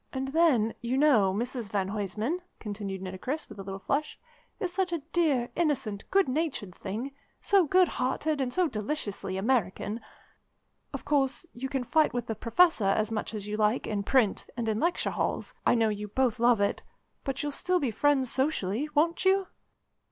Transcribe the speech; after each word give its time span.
"And 0.11 0.29
then, 0.29 0.73
you 0.81 0.97
know, 0.97 1.31
Mrs 1.31 1.69
van 1.69 1.89
Huysman," 1.89 2.39
continued 2.59 3.03
Nitocris 3.03 3.47
with 3.47 3.59
a 3.59 3.61
little 3.63 3.77
flush, 3.77 4.17
"is 4.59 4.73
such 4.73 4.91
a 4.91 5.03
dear, 5.13 5.51
innocent, 5.55 6.09
good 6.09 6.27
natured 6.27 6.73
thing, 6.73 7.11
so 7.39 7.67
good 7.67 7.87
hearted 7.87 8.41
and 8.41 8.51
so 8.51 8.67
deliciously 8.67 9.37
American. 9.37 10.01
Of 10.91 11.05
course, 11.05 11.45
you 11.53 11.69
can 11.69 11.83
fight 11.83 12.15
with 12.15 12.25
the 12.25 12.33
Professor 12.33 12.85
as 12.87 13.11
much 13.11 13.35
as 13.35 13.47
you 13.47 13.57
like 13.57 13.85
in 13.85 14.01
print, 14.01 14.47
and 14.57 14.67
in 14.67 14.79
lecture 14.79 15.11
halls 15.11 15.53
I 15.67 15.75
know 15.75 15.89
you 15.89 16.07
both 16.07 16.39
love 16.39 16.59
it 16.59 16.81
but 17.23 17.43
you'll 17.43 17.51
still 17.51 17.79
be 17.79 17.91
friends 17.91 18.31
socially, 18.31 18.89
won't 18.95 19.23
you?" 19.23 19.49